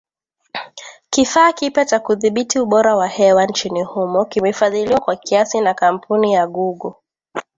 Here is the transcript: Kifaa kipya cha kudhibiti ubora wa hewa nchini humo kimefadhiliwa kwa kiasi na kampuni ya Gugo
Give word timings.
Kifaa 1.09 1.53
kipya 1.53 1.85
cha 1.85 1.99
kudhibiti 1.99 2.59
ubora 2.59 2.95
wa 2.95 3.07
hewa 3.07 3.45
nchini 3.45 3.83
humo 3.83 4.25
kimefadhiliwa 4.25 4.99
kwa 4.99 5.15
kiasi 5.15 5.61
na 5.61 5.73
kampuni 5.73 6.33
ya 6.33 6.47
Gugo 6.47 7.01